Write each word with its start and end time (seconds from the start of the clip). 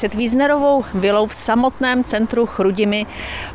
před 0.00 0.14
Víznerovou 0.14 0.84
vilou 0.94 1.26
v 1.26 1.34
samotném 1.34 2.04
centru 2.04 2.46
Chrudimi 2.46 3.06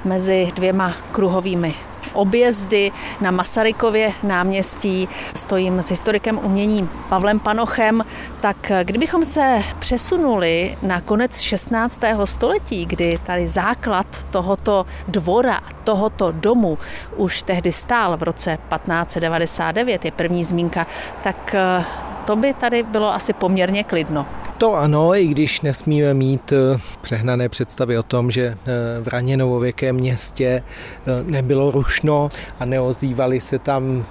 mezi 0.03 0.47
dvěma 0.55 0.93
kruhovými 1.11 1.75
objezdy 2.13 2.91
na 3.21 3.31
Masarykově 3.31 4.13
náměstí. 4.23 5.09
Stojím 5.35 5.79
s 5.79 5.89
historikem 5.89 6.39
umění 6.43 6.89
Pavlem 7.09 7.39
Panochem. 7.39 8.05
Tak 8.41 8.71
kdybychom 8.83 9.25
se 9.25 9.61
přesunuli 9.79 10.77
na 10.81 11.01
konec 11.01 11.39
16. 11.39 12.01
století, 12.25 12.85
kdy 12.85 13.19
tady 13.25 13.47
základ 13.47 14.23
tohoto 14.29 14.85
dvora, 15.07 15.59
tohoto 15.83 16.31
domu 16.31 16.77
už 17.15 17.43
tehdy 17.43 17.71
stál 17.71 18.17
v 18.17 18.23
roce 18.23 18.57
1599, 18.69 20.05
je 20.05 20.11
první 20.11 20.43
zmínka, 20.43 20.87
tak 21.23 21.55
eh, 21.55 21.85
to 22.25 22.35
by 22.35 22.53
tady 22.53 22.83
bylo 22.83 23.13
asi 23.13 23.33
poměrně 23.33 23.83
klidno. 23.83 24.44
To 24.57 24.73
ano, 24.73 25.15
i 25.15 25.27
když 25.27 25.61
nesmíme 25.61 26.13
mít 26.13 26.51
eh, 26.51 26.79
přehnané 27.01 27.49
představy 27.49 27.97
o 27.97 28.03
tom, 28.03 28.31
že 28.31 28.41
eh, 28.41 28.57
v 29.03 29.07
raně 29.07 29.37
novověkém 29.37 29.95
městě 29.95 30.45
eh, 30.45 31.23
nebylo 31.23 31.71
rušno 31.71 32.29
a 32.59 32.65
neozývaly 32.65 33.41
se 33.41 33.59
tam 33.59 34.05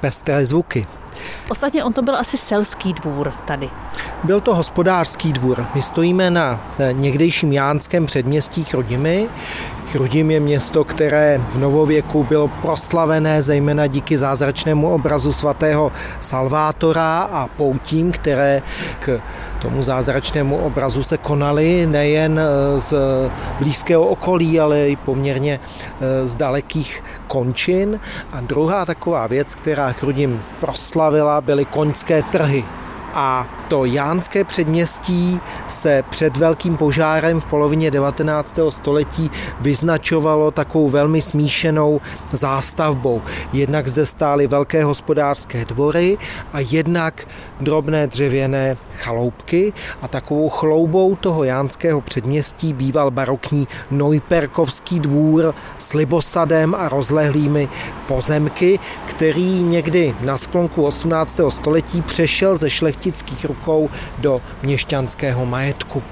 pestré 0.00 0.46
zvuky. 0.46 0.86
Ostatně 1.48 1.84
on 1.84 1.92
to 1.92 2.02
byl 2.02 2.16
asi 2.16 2.36
selský 2.36 2.92
dvůr 2.92 3.32
tady. 3.46 3.70
Byl 4.24 4.40
to 4.40 4.54
hospodářský 4.54 5.32
dvůr. 5.32 5.66
My 5.74 5.82
stojíme 5.82 6.30
na 6.30 6.60
někdejším 6.92 7.52
jánském 7.52 8.06
předměstí 8.06 8.64
Chrudimi. 8.64 9.28
Chrudim 9.92 10.30
je 10.30 10.40
město, 10.40 10.84
které 10.84 11.40
v 11.48 11.58
novověku 11.58 12.24
bylo 12.24 12.48
proslavené 12.48 13.42
zejména 13.42 13.86
díky 13.86 14.18
zázračnému 14.18 14.94
obrazu 14.94 15.32
svatého 15.32 15.92
Salvátora 16.20 17.18
a 17.22 17.48
poutím, 17.48 18.12
které 18.12 18.62
k 19.00 19.20
tomu 19.58 19.82
zázračnému 19.82 20.56
obrazu 20.56 21.02
se 21.02 21.18
konaly 21.18 21.86
nejen 21.86 22.40
z 22.76 22.94
blízkého 23.58 24.06
okolí, 24.06 24.60
ale 24.60 24.88
i 24.88 24.96
poměrně 24.96 25.60
eh, 25.60 26.26
z 26.26 26.36
dalekých 26.36 27.04
končin. 27.26 28.00
A 28.32 28.40
druhá 28.40 28.86
taková 28.86 29.26
věc, 29.26 29.54
která 29.54 29.92
Chrudim 29.92 30.42
proslavila, 30.60 31.40
byly 31.40 31.64
koňské 31.64 32.22
trhy. 32.22 32.64
A 33.14 33.46
to 33.68 33.84
Jánské 33.84 34.44
předměstí 34.44 35.40
se 35.66 36.04
před 36.10 36.36
velkým 36.36 36.76
požárem 36.76 37.40
v 37.40 37.46
polovině 37.46 37.90
19. 37.90 38.58
století 38.68 39.30
vyznačovalo 39.60 40.50
takovou 40.50 40.88
velmi 40.88 41.20
smíšenou 41.20 42.00
zástavbou. 42.32 43.22
Jednak 43.52 43.88
zde 43.88 44.06
stály 44.06 44.46
velké 44.46 44.84
hospodářské 44.84 45.64
dvory 45.64 46.18
a 46.52 46.60
jednak 46.60 47.26
drobné 47.60 48.06
dřevěné 48.06 48.76
chaloupky 48.96 49.72
a 50.02 50.08
takovou 50.08 50.48
chloubou 50.48 51.16
toho 51.16 51.44
Jánského 51.44 52.00
předměstí 52.00 52.72
býval 52.72 53.10
barokní 53.10 53.68
Nojperkovský 53.90 55.00
dvůr 55.00 55.54
s 55.78 55.92
libosadem 55.92 56.74
a 56.74 56.88
rozlehlými 56.88 57.68
pozemky, 58.08 58.78
který 59.06 59.62
někdy 59.62 60.14
na 60.20 60.38
sklonku 60.38 60.84
18. 60.84 61.40
století 61.48 62.02
přešel 62.02 62.56
ze 62.56 62.70
šlechtických 63.00 63.44
rukou 63.44 63.88
do 64.18 64.40
měšťanského 64.62 65.46
majetku. 65.46 66.02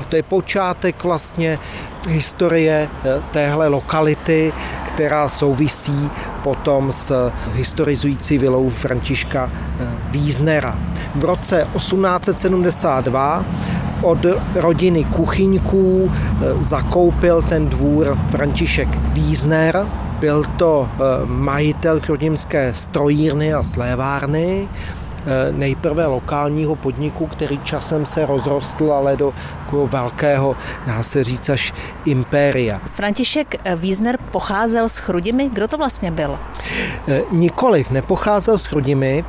A 0.00 0.04
to 0.04 0.16
je 0.16 0.22
počátek 0.22 1.04
vlastně 1.04 1.58
historie 2.08 2.88
eh, 2.88 3.22
téhle 3.30 3.68
lokality, 3.68 4.52
která 4.86 5.28
souvisí 5.28 6.10
potom 6.42 6.92
s 6.92 7.30
historizující 7.52 8.38
vilou 8.38 8.70
Františka 8.70 9.50
eh, 9.52 9.86
Víznera. 10.10 10.78
V 11.14 11.24
roce 11.24 11.66
1872 11.76 13.44
od 14.02 14.18
rodiny 14.54 15.04
Kuchyňků 15.04 16.10
eh, 16.10 16.64
zakoupil 16.64 17.42
ten 17.42 17.68
dvůr 17.68 18.18
František 18.30 18.88
Vízner. 19.12 19.86
Byl 20.18 20.44
to 20.56 20.88
majitel 21.24 22.00
chrudimské 22.00 22.74
strojírny 22.74 23.54
a 23.54 23.62
slévárny 23.62 24.68
Eh, 24.68 24.97
nejprve 25.52 26.06
lokálního 26.06 26.76
podniku, 26.76 27.26
který 27.26 27.58
časem 27.58 28.06
se 28.06 28.26
rozrostl, 28.26 28.92
ale 28.92 29.16
do 29.16 29.34
velkého, 29.72 30.56
dá 30.86 31.02
se 31.02 31.24
říct, 31.24 31.50
až 31.50 31.74
impéria. 32.04 32.80
František 32.94 33.54
Wiesner 33.76 34.18
pocházel 34.30 34.88
z 34.88 34.98
Chrudimi. 34.98 35.48
Kdo 35.52 35.68
to 35.68 35.78
vlastně 35.78 36.10
byl? 36.10 36.38
Eh, 37.08 37.20
nikoliv, 37.30 37.90
nepocházel 37.90 38.58
z 38.58 38.66
Chrudimi, 38.66 39.24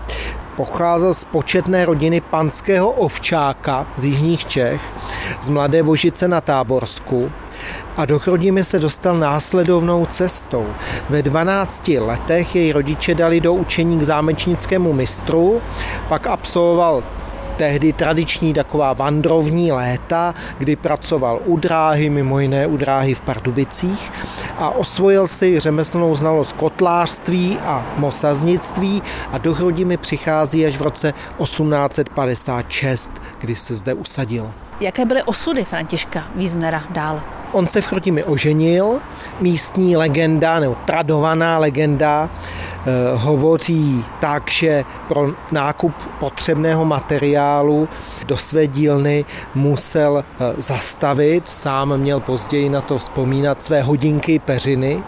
pocházel 0.55 1.13
z 1.13 1.23
početné 1.23 1.85
rodiny 1.85 2.22
panského 2.22 2.91
ovčáka 2.91 3.88
z 3.97 4.05
Jižních 4.05 4.45
Čech, 4.45 4.81
z 5.41 5.49
Mladé 5.49 5.81
Vožice 5.81 6.28
na 6.28 6.41
Táborsku 6.41 7.31
a 7.97 8.06
do 8.06 8.20
Chrudimi 8.20 8.64
se 8.64 8.80
dostal 8.80 9.18
následovnou 9.18 10.06
cestou. 10.06 10.68
Ve 11.09 11.22
12 11.22 11.88
letech 11.88 12.56
jej 12.56 12.72
rodiče 12.72 13.16
dali 13.16 13.42
do 13.42 13.53
učení 13.53 14.00
k 14.00 14.03
zámečnickému 14.03 14.94
mistru, 14.94 15.62
pak 16.08 16.28
absolvoval 16.28 17.03
tehdy 17.59 17.94
tradiční 17.94 18.53
taková 18.53 18.94
vandrovní 18.94 19.72
léta, 19.72 20.34
kdy 20.58 20.75
pracoval 20.75 21.40
u 21.46 21.58
dráhy, 21.58 22.09
mimo 22.09 22.40
jiné 22.40 22.68
u 22.68 22.78
dráhy 22.78 23.14
v 23.14 23.22
Pardubicích 23.22 24.12
a 24.58 24.70
osvojil 24.70 25.28
si 25.28 25.59
řemeslnou 25.59 26.16
znalost 26.16 26.52
kotlářství 26.52 27.58
a 27.66 27.86
mosaznictví 27.97 29.02
a 29.31 29.38
do 29.38 29.56
Chrudimi 29.56 29.97
přichází 29.97 30.66
až 30.66 30.78
v 30.78 30.81
roce 30.81 31.14
1856, 31.44 33.22
kdy 33.40 33.56
se 33.56 33.76
zde 33.76 33.94
usadil. 33.94 34.52
Jaké 34.80 35.06
byly 35.06 35.24
osudy 35.24 35.64
Františka 35.64 36.24
Víznera 36.36 36.84
dál? 36.90 37.22
On 37.51 37.67
se 37.67 37.81
v 37.81 37.87
Chrotimi 37.87 38.23
oženil, 38.23 38.99
místní 39.39 39.97
legenda 39.97 40.59
nebo 40.59 40.75
tradovaná 40.85 41.57
legenda 41.57 42.29
eh, 42.29 42.91
hovoří 43.15 44.05
tak, 44.19 44.51
že 44.51 44.85
pro 45.07 45.33
nákup 45.51 45.93
potřebného 46.19 46.85
materiálu 46.85 47.89
do 48.25 48.37
své 48.37 48.67
dílny 48.67 49.25
musel 49.55 50.23
eh, 50.23 50.61
zastavit, 50.61 51.47
sám 51.47 51.97
měl 51.97 52.19
později 52.19 52.69
na 52.69 52.81
to 52.81 52.97
vzpomínat 52.97 53.63
své 53.63 53.81
hodinky 53.81 54.39
peřiny, 54.39 55.03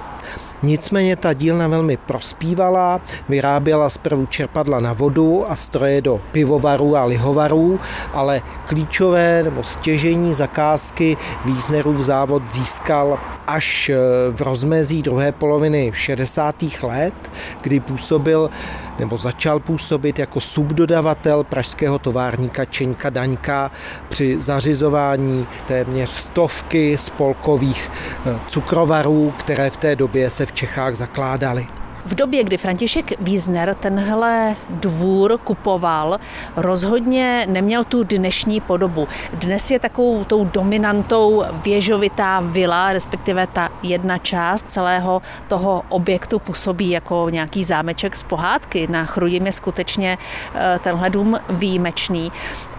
Nicméně 0.64 1.16
ta 1.16 1.34
dílna 1.34 1.68
velmi 1.68 1.98
prospívala, 1.98 3.02
vyráběla 3.30 3.90
zprvu 3.90 4.26
čerpadla 4.26 4.80
na 4.80 4.94
vodu 4.94 5.52
a 5.52 5.56
stroje 5.56 6.02
do 6.02 6.22
pivovarů 6.32 6.98
a 6.98 7.06
lihovarů, 7.06 7.80
ale 8.14 8.42
klíčové 8.66 9.44
nebo 9.44 9.64
stěžení 9.64 10.34
zakázky 10.34 11.18
Wiesnerův 11.46 11.98
závod 11.98 12.48
získal 12.48 13.20
až 13.48 13.90
eh, 13.90 13.98
v 14.32 14.42
rozmezí 14.42 15.02
druhé 15.02 15.32
poloviny 15.32 15.92
60. 15.96 16.56
let, 16.84 17.32
kdy 17.62 17.80
působil 17.80 18.50
nebo 19.00 19.18
začal 19.18 19.60
působit 19.60 20.20
jako 20.20 20.40
subdodavatel 20.40 21.44
pražského 21.44 22.00
továrníka 22.00 22.66
Čeňka 22.66 23.10
Daňka 23.10 23.72
při 24.10 24.42
zařizování 24.42 25.48
téměř 25.68 26.10
stovky 26.10 26.98
spolkových 26.98 27.92
eh, 28.26 28.40
cukrovarů, 28.48 29.34
které 29.40 29.70
v 29.70 29.78
té 29.78 29.96
době 29.96 30.30
se 30.30 30.46
v 30.46 30.52
Čechách 30.52 30.96
zakládaly. 30.96 31.68
V 32.06 32.16
době, 32.16 32.44
kdy 32.44 32.58
František 32.58 33.22
Wiesner 33.22 33.76
tenhle 33.80 34.56
dvůr 34.70 35.38
kupoval, 35.38 36.20
rozhodně 36.56 37.46
neměl 37.50 37.84
tu 37.84 38.04
dnešní 38.04 38.62
podobu. 38.62 39.08
Dnes 39.34 39.72
je 39.72 39.80
takovou 39.80 40.24
tou 40.24 40.46
dominantou 40.46 41.44
věžovitá 41.64 42.40
vila, 42.40 42.94
respektive 42.94 43.48
ta 43.48 43.70
jedna 43.84 44.18
část 44.18 44.70
celého 44.70 45.22
toho 45.48 45.84
objektu 45.90 46.40
působí 46.40 46.90
jako 46.90 47.28
nějaký 47.30 47.64
zámeček 47.64 48.16
z 48.16 48.24
pohádky. 48.24 48.88
Na 48.88 49.06
Chrudim 49.06 49.46
je 49.46 49.52
skutečně 49.52 50.18
eh, 50.56 50.80
tenhle 50.84 51.10
dům 51.10 51.40
výjimečný 51.50 52.32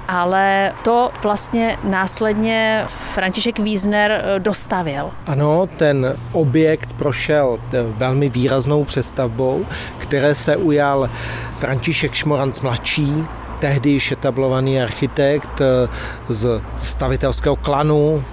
ale 0.08 0.72
to 0.84 1.10
vlastně 1.22 1.78
následně 1.84 2.84
František 3.14 3.58
Wiesner 3.58 4.10
eh, 4.12 4.40
dostavil. 4.40 5.10
Ano, 5.26 5.68
ten 5.76 6.16
objekt 6.32 6.92
prošel 6.92 7.58
velmi 7.96 8.28
výraznou 8.28 8.84
přestavbou, 8.84 9.66
které 9.98 10.34
se 10.34 10.56
ujal 10.56 11.10
František 11.58 12.14
Šmoranc 12.14 12.60
mladší, 12.60 13.24
tehdy 13.58 13.90
již 13.90 14.12
etablovaný 14.12 14.82
architekt 14.82 15.60
eh, 15.60 15.88
z 16.28 16.60
stavitelského 16.76 17.56
klanu, 17.56 18.24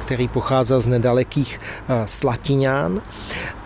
který 0.00 0.28
pocházel 0.28 0.80
z 0.80 0.86
nedalekých 0.86 1.60
eh, 1.60 2.02
Slatiňán. 2.06 3.02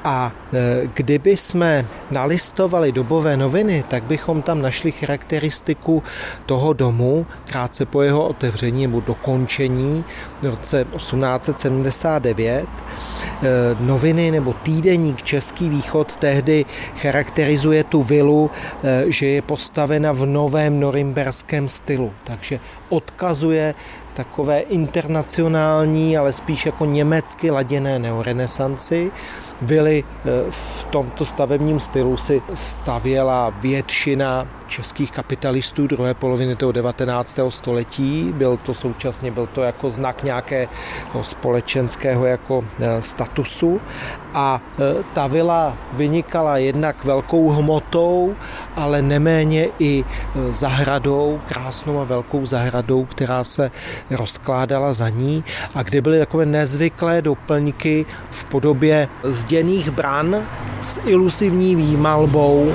A 0.05 0.33
eh, 0.53 0.89
kdyby 0.95 1.37
jsme 1.37 1.87
nalistovali 2.11 2.93
dobové 2.93 3.37
noviny, 3.37 3.85
tak 3.89 4.03
bychom 4.03 4.43
tam 4.43 4.63
našli 4.63 4.93
charakteristiku 4.93 6.03
toho 6.47 6.73
domu 6.73 7.27
krátce 7.49 7.87
po 7.87 8.03
jeho 8.03 8.29
otevření 8.29 8.87
nebo 8.87 9.01
dokončení 9.01 10.05
v 10.41 10.45
roce 10.45 10.85
1879. 10.97 12.67
Eh, 12.67 13.47
noviny 13.81 14.31
nebo 14.31 14.53
týdeník 14.53 15.23
Český 15.23 15.69
východ 15.69 16.17
tehdy 16.17 16.65
charakterizuje 16.97 17.85
tu 17.85 18.03
vilu, 18.03 18.51
že 19.07 19.27
je 19.27 19.43
postavena 19.43 20.13
v 20.13 20.27
novém 20.27 20.81
norimberském 20.81 21.69
stylu. 21.69 22.13
Takže 22.25 22.61
odkazuje 22.89 23.75
takové 24.17 24.61
internacionální, 24.61 26.19
ale 26.19 26.33
spíš 26.33 26.67
jako 26.67 26.85
německy 26.85 27.51
laděné 27.51 27.99
neorenesanci. 27.99 29.11
Vily 29.63 30.05
eh, 30.05 30.51
v 30.51 30.85
tomto 30.85 31.25
stavebním 31.25 31.81
stylu 31.81 32.17
si 32.17 32.43
stavěla 32.55 33.51
většina 33.61 34.47
českých 34.69 35.11
kapitalistů 35.13 35.87
druhé 35.87 36.15
poloviny 36.15 36.57
toho 36.57 36.73
19. 36.73 37.39
století. 37.49 38.33
Byl 38.37 38.57
to 38.57 38.75
současně 38.75 39.31
byl 39.31 39.47
to 39.47 39.63
jako 39.63 39.91
znak 39.91 40.23
nějakého 40.23 40.69
společenského 41.23 42.27
jako 42.27 42.65
eh, 42.81 43.03
statusu 43.03 43.81
a 44.35 44.61
eh, 44.79 45.05
ta 45.13 45.27
vila 45.27 45.77
vynikala 45.93 46.59
jednak 46.59 47.05
velkou 47.05 47.49
hmotou, 47.49 48.35
ale 48.77 49.03
neméně 49.03 49.69
i 49.79 50.05
zahradou, 50.51 51.41
krásnou 51.49 52.01
a 52.01 52.05
velkou 52.05 52.47
zahradou, 52.47 53.05
která 53.05 53.45
se 53.45 53.71
rozkládala 54.11 54.93
za 54.93 55.09
ní 55.09 55.45
a 55.75 55.83
kde 55.83 56.01
byly 56.01 56.19
takové 56.19 56.47
nezvyklé 56.47 57.23
doplňky 57.23 58.07
v 58.31 58.45
podobě 58.45 59.09
zděných 59.47 59.91
bran 59.91 60.47
s 60.83 61.01
ilusivní 61.05 61.77
výmalbou, 61.77 62.73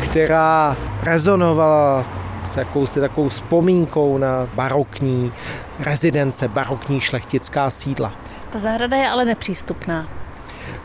která 0.00 0.76
rezonovala 1.02 2.04
s 2.46 2.56
jakousi 2.56 3.00
takovou 3.00 3.28
vzpomínkou 3.28 4.18
na 4.18 4.48
barokní 4.54 5.32
rezidence, 5.78 6.48
barokní 6.48 7.00
šlechtická 7.00 7.70
sídla. 7.70 8.12
Ta 8.52 8.58
zahrada 8.58 8.96
je 8.96 9.08
ale 9.08 9.24
nepřístupná. 9.24 10.08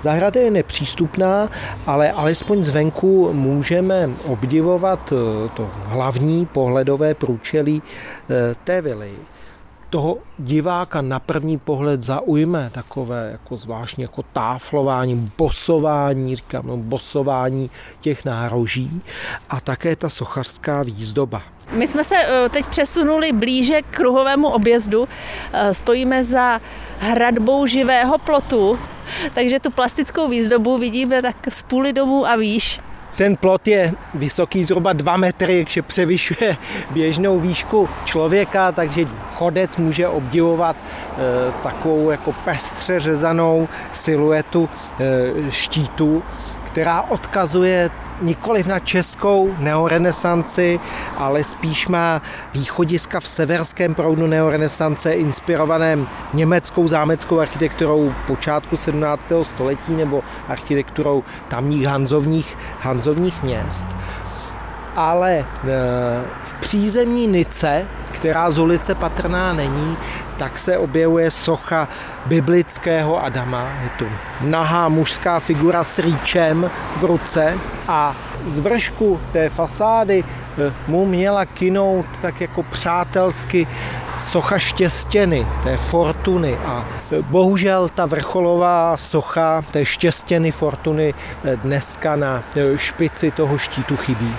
Zahrada 0.01 0.41
je 0.41 0.51
nepřístupná, 0.51 1.49
ale 1.87 2.11
alespoň 2.11 2.63
zvenku 2.63 3.33
můžeme 3.33 4.09
obdivovat 4.27 5.13
eh, 5.13 5.49
to 5.49 5.71
hlavní 5.85 6.45
pohledové 6.45 7.13
průčelí 7.13 7.83
eh, 7.83 8.55
té 8.63 8.81
vily 8.81 9.11
toho 9.95 10.17
diváka 10.37 11.01
na 11.01 11.19
první 11.19 11.57
pohled 11.59 12.03
zaujme 12.03 12.69
takové 12.73 13.29
jako 13.31 13.57
zvláštní 13.57 14.01
jako 14.01 14.23
táflování, 14.23 15.31
bosování, 15.37 16.35
říkám, 16.35 16.67
no, 16.67 16.77
bosování 16.77 17.69
těch 17.99 18.25
nároží 18.25 19.01
a 19.49 19.59
také 19.59 19.95
ta 19.95 20.09
sochařská 20.09 20.83
výzdoba. 20.83 21.41
My 21.71 21.87
jsme 21.87 22.03
se 22.03 22.15
eh, 22.15 22.49
teď 22.49 22.65
přesunuli 22.65 23.31
blíže 23.31 23.81
k 23.81 23.85
kruhovému 23.85 24.47
objezdu. 24.47 25.07
Eh, 25.53 25.73
stojíme 25.73 26.23
za 26.23 26.61
hradbou 26.99 27.65
živého 27.65 28.17
plotu, 28.17 28.79
takže 29.33 29.59
tu 29.59 29.71
plastickou 29.71 30.27
výzdobu 30.27 30.77
vidíme 30.77 31.21
tak 31.21 31.35
z 31.49 31.61
půly 31.61 31.93
domů 31.93 32.27
a 32.27 32.35
výš. 32.35 32.81
Ten 33.17 33.35
plot 33.35 33.67
je 33.67 33.93
vysoký 34.13 34.63
zhruba 34.63 34.93
2 34.93 35.17
metry, 35.17 35.63
takže 35.65 35.81
převyšuje 35.81 36.57
běžnou 36.91 37.39
výšku 37.39 37.89
člověka, 38.05 38.71
takže 38.71 39.05
chodec 39.35 39.77
může 39.77 40.07
obdivovat 40.07 40.75
e, 40.75 41.51
takovou 41.63 42.09
jako 42.11 42.33
pestře 42.45 42.99
řezanou 42.99 43.67
siluetu 43.91 44.69
e, 44.99 45.51
štítu, 45.51 46.23
která 46.67 47.01
odkazuje 47.01 47.89
nikoliv 48.21 48.67
na 48.67 48.79
českou 48.79 49.55
neorenesanci, 49.59 50.79
ale 51.17 51.43
spíš 51.43 51.87
má 51.87 52.21
východiska 52.53 53.19
v 53.19 53.27
severském 53.27 53.95
proudu 53.95 54.27
neorenesance 54.27 55.13
inspirovaném 55.13 56.07
německou 56.33 56.87
zámeckou 56.87 57.39
architekturou 57.39 58.13
počátku 58.27 58.77
17. 58.77 59.31
století 59.41 59.95
nebo 59.95 60.23
architekturou 60.47 61.23
tamních 61.47 61.85
hanzovních, 61.85 62.57
hanzovních 62.79 63.43
měst. 63.43 63.87
Ale 64.95 65.31
e, 65.31 65.45
v 66.43 66.53
přízemní 66.53 67.27
Nice, 67.27 67.85
která 68.11 68.51
z 68.51 68.57
ulice 68.57 68.95
patrná 68.95 69.53
není, 69.53 69.97
tak 70.37 70.59
se 70.59 70.77
objevuje 70.77 71.31
socha 71.31 71.87
biblického 72.25 73.23
Adama. 73.23 73.67
Je 73.83 73.89
tu 73.89 74.05
nahá 74.41 74.89
mužská 74.89 75.39
figura 75.39 75.83
s 75.83 75.99
rýčem 75.99 76.71
v 76.97 77.03
ruce 77.03 77.57
a 77.87 78.15
z 78.45 78.59
vršku 78.59 79.21
té 79.31 79.49
fasády 79.49 80.23
eh, 80.23 80.73
mu 80.87 81.05
měla 81.05 81.45
kinout 81.45 82.05
tak 82.21 82.41
jako 82.41 82.63
přátelsky 82.63 83.67
socha 84.19 84.59
štěstěny, 84.59 85.47
té 85.63 85.77
fortuny 85.77 86.57
a 86.65 86.85
eh, 87.11 87.21
bohužel 87.21 87.89
ta 87.89 88.05
vrcholová 88.05 88.97
socha 88.97 89.63
té 89.71 89.85
štěstěny 89.85 90.51
fortuny 90.51 91.13
eh, 91.43 91.55
dneska 91.55 92.15
na 92.15 92.43
špici 92.75 93.31
toho 93.31 93.57
štítu 93.57 93.97
chybí. 93.97 94.35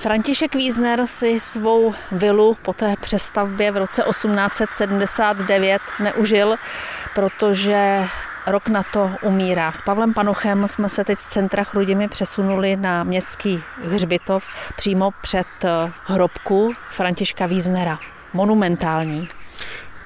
František 0.00 0.54
Wiesner 0.54 1.06
si 1.06 1.40
svou 1.40 1.94
vilu 2.12 2.56
po 2.62 2.72
té 2.72 2.94
přestavbě 3.00 3.72
v 3.72 3.76
roce 3.76 4.02
1879 4.10 5.82
neužil, 6.02 6.56
protože 7.14 8.04
rok 8.46 8.68
na 8.68 8.82
to 8.82 9.10
umírá. 9.22 9.72
S 9.72 9.82
Pavlem 9.82 10.14
Panochem 10.14 10.68
jsme 10.68 10.88
se 10.88 11.04
teď 11.04 11.18
z 11.20 11.28
centra 11.28 11.64
Chrudimi 11.64 12.08
přesunuli 12.08 12.76
na 12.76 13.04
městský 13.04 13.62
hřbitov 13.84 14.48
přímo 14.76 15.10
před 15.22 15.46
eh, 15.64 15.92
hrobku 16.04 16.72
Františka 16.90 17.46
Wiesnera. 17.46 17.98
Monumentální. 18.32 19.28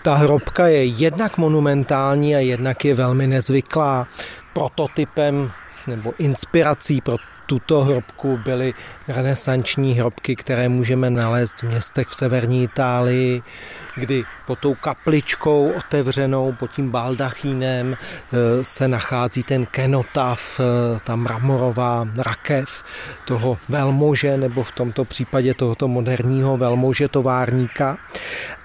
Ta 0.02 0.14
hrobka 0.14 0.66
je 0.66 0.84
jednak 0.84 1.38
monumentální 1.38 2.36
a 2.36 2.38
jednak 2.38 2.84
je 2.84 2.94
velmi 2.94 3.26
nezvyklá. 3.26 4.06
Prototypem 4.52 5.50
nebo 5.86 6.12
inspirací 6.18 7.00
pro 7.00 7.16
tuto 7.46 7.84
hrobku 7.84 8.40
byly 8.44 8.74
renesanční 9.08 9.92
hrobky, 9.94 10.36
které 10.36 10.68
můžeme 10.68 11.10
nalézt 11.10 11.56
v 11.56 11.62
městech 11.62 12.08
v 12.08 12.14
severní 12.14 12.62
Itálii, 12.62 13.42
kdy 13.96 14.24
pod 14.46 14.58
tou 14.58 14.74
kapličkou 14.74 15.72
otevřenou, 15.72 16.52
pod 16.52 16.70
tím 16.70 16.90
baldachínem 16.90 17.96
eh, 17.96 18.64
se 18.64 18.88
nachází 18.88 19.42
ten 19.42 19.66
kenotaf, 19.66 20.60
eh, 20.60 21.00
ta 21.04 21.16
mramorová 21.16 22.08
rakev 22.16 22.84
toho 23.24 23.58
velmože, 23.68 24.36
nebo 24.36 24.64
v 24.64 24.72
tomto 24.72 25.04
případě 25.04 25.54
tohoto 25.54 25.88
moderního 25.88 26.56
velmože 26.56 27.08
továrníka. 27.08 27.98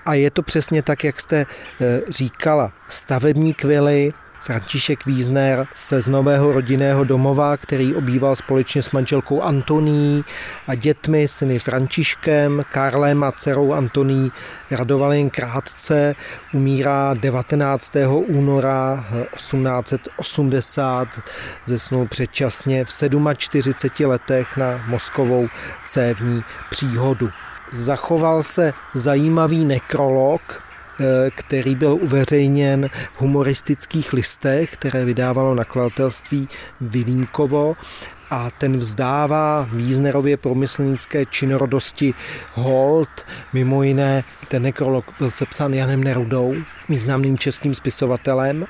A 0.05 0.13
je 0.13 0.31
to 0.31 0.43
přesně 0.43 0.81
tak, 0.81 1.03
jak 1.03 1.21
jste 1.21 1.45
eh, 1.45 2.01
říkala. 2.09 2.71
Stavební 2.87 3.53
kvily, 3.53 4.13
František 4.41 5.05
Wiesner 5.05 5.67
se 5.73 6.01
z 6.01 6.07
nového 6.07 6.51
rodinného 6.51 7.03
domova, 7.03 7.57
který 7.57 7.95
obýval 7.95 8.35
společně 8.35 8.81
s 8.81 8.91
manželkou 8.91 9.41
Antoní 9.41 10.23
a 10.67 10.75
dětmi, 10.75 11.27
syny 11.27 11.59
Františkem, 11.59 12.61
Karlem 12.71 13.23
a 13.23 13.31
dcerou 13.31 13.73
Antoní 13.73 14.31
radoval 14.71 15.13
jen 15.13 15.29
krátce. 15.29 16.15
Umírá 16.53 17.13
19. 17.13 17.91
února 18.27 19.05
1880, 19.35 21.07
zesnul 21.65 22.07
předčasně 22.07 22.85
v 22.85 22.89
47 23.37 24.09
letech 24.09 24.57
na 24.57 24.83
mozkovou 24.87 25.47
cévní 25.85 26.43
příhodu. 26.69 27.29
Zachoval 27.71 28.43
se 28.43 28.73
zajímavý 28.93 29.65
nekrolog, 29.65 30.68
který 31.35 31.75
byl 31.75 31.97
uveřejněn 32.01 32.89
v 33.13 33.21
humoristických 33.21 34.13
listech, 34.13 34.73
které 34.73 35.05
vydávalo 35.05 35.55
nakladatelství 35.55 36.49
Vilímkovo 36.81 37.75
a 38.29 38.51
ten 38.51 38.77
vzdává 38.77 39.67
Víznerově 39.73 40.37
promyslnické 40.37 41.25
činorodosti 41.25 42.13
hold. 42.53 43.09
Mimo 43.53 43.83
jiné, 43.83 44.23
ten 44.47 44.63
nekrolog 44.63 45.05
byl 45.19 45.31
sepsán 45.31 45.73
Janem 45.73 46.03
Nerudou, 46.03 46.55
významným 46.89 47.37
českým 47.37 47.75
spisovatelem 47.75 48.65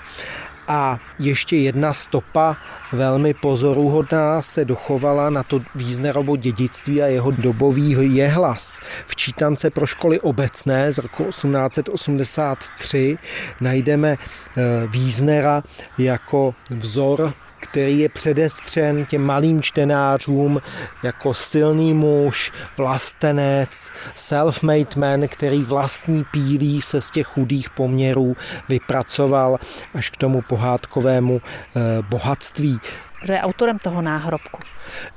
a 0.70 1.00
ještě 1.20 1.58
jedna 1.58 1.94
stopa 1.94 2.58
velmi 2.92 3.34
pozoruhodná 3.34 4.42
se 4.42 4.66
dochovala 4.66 5.30
na 5.30 5.44
to 5.44 5.62
Víznerovo 5.76 6.36
dědictví 6.36 7.02
a 7.02 7.08
jeho 7.08 7.32
dobový 7.32 8.16
jehlas. 8.16 8.80
V 9.08 9.16
čítance 9.16 9.70
pro 9.70 9.86
školy 9.86 10.20
obecné 10.20 10.94
z 10.94 10.98
roku 10.98 11.24
1883 11.24 13.18
najdeme 13.62 14.18
eh, 14.18 14.88
Víznera 14.88 15.64
jako 15.98 16.56
vzor 16.70 17.34
který 17.72 18.00
je 18.00 18.10
předestřen 18.10 19.06
těm 19.06 19.22
malým 19.22 19.62
čtenářům 19.62 20.62
jako 21.04 21.34
silný 21.34 21.94
muž, 21.94 22.52
vlastenec, 22.78 23.92
self-made 24.16 25.00
man, 25.00 25.28
který 25.28 25.64
vlastní 25.64 26.26
pílí 26.32 26.82
se 26.82 27.02
z 27.02 27.10
těch 27.10 27.28
chudých 27.28 27.70
poměrů 27.70 28.36
vypracoval 28.70 29.60
až 29.94 30.10
k 30.10 30.18
tomu 30.18 30.42
pohádkovému 30.42 31.42
eh, 31.42 31.80
bohatství. 32.02 32.80
Kdo 33.22 33.34
je 33.34 33.42
autorem 33.42 33.80
toho 33.80 34.02
náhrobku? 34.02 34.60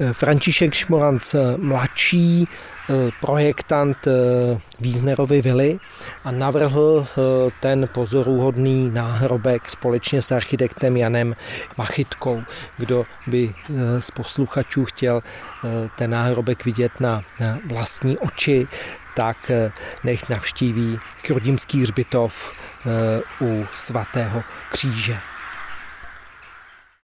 Eh, 0.01 0.13
František 0.13 0.75
Šmoranc 0.75 1.35
mladší, 1.57 2.49
Eh, 2.91 3.11
projektant 3.21 4.07
eh, 4.07 4.59
Víznerovy 4.81 5.43
vily 5.43 5.79
a 6.25 6.31
navrhl 6.31 7.07
eh, 7.07 7.51
ten 7.61 7.89
pozoruhodný 7.93 8.91
náhrobek 8.91 9.71
společně 9.71 10.23
s 10.23 10.33
architektem 10.33 10.97
Janem 10.97 11.35
Machytkou. 11.79 12.43
Kdo 12.79 13.05
by 13.27 13.55
z 13.99 14.11
posluchačů 14.11 14.85
chtěl 14.85 15.23
ten 15.99 16.11
náhrobek 16.11 16.65
vidět 16.65 17.01
na 17.01 17.23
vlastní 17.67 18.19
oči, 18.19 18.69
tak 19.17 19.51
nech 20.05 20.29
navštíví 20.29 20.99
Chrudimský 21.27 21.83
hřbitov 21.83 22.53
u 23.41 23.67
svatého 23.75 24.43
kříže. 24.71 25.32